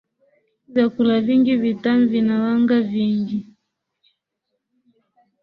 [0.73, 3.39] vyakula vingi vitamu vina wanga nyingi